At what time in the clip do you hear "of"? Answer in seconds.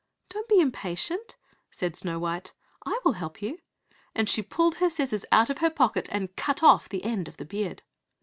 5.51-5.59, 7.27-7.37